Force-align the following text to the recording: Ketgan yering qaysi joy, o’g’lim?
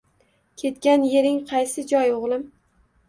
Ketgan 0.61 1.05
yering 1.11 1.37
qaysi 1.53 1.85
joy, 1.93 2.15
o’g’lim? 2.17 2.47